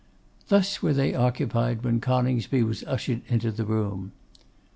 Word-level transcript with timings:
Thus 0.47 0.81
were 0.81 0.93
they 0.93 1.13
occupied 1.13 1.83
when 1.83 2.01
Coningsby 2.01 2.63
was 2.63 2.83
ushered 2.85 3.21
into 3.29 3.51
the 3.51 3.65
room. 3.65 4.13